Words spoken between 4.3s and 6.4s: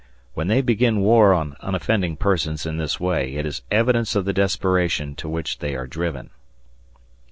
desperation to which they are driven.